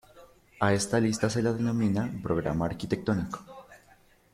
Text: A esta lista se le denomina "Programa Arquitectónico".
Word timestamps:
A 0.59 0.73
esta 0.73 0.99
lista 0.99 1.29
se 1.29 1.43
le 1.43 1.53
denomina 1.53 2.11
"Programa 2.23 2.65
Arquitectónico". 2.65 3.67